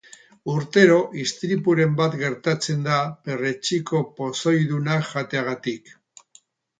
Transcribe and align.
Urtero 0.51 0.95
istripuren 1.23 1.91
bat 1.99 2.15
gertatzen 2.21 2.81
da 2.87 2.95
perretxiko 3.27 4.01
pozoidunak 4.21 5.07
jateagatik. 5.11 5.93